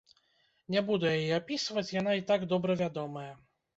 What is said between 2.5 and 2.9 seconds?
добра